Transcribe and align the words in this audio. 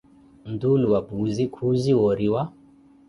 Ntuulu 0.53 0.85
wa 0.93 1.01
Puuzi, 1.07 1.43
khuuziwa 1.53 2.03
oriwa. 2.11 2.41